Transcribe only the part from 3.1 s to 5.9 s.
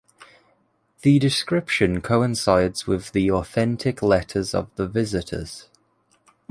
the authentic letters of the visitors.